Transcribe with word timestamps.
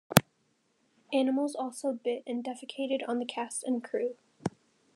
Animals 1.13 1.53
also 1.53 1.93
bit 1.93 2.23
and 2.25 2.43
defecated 2.43 3.07
on 3.07 3.19
the 3.19 3.25
cast 3.25 3.63
and 3.63 3.83
crew. 3.83 4.15